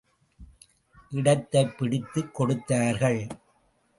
இடத்தைப் 1.11 1.77
பிடித்துக் 1.77 2.33
கொடுத்தார்கள். 2.33 3.27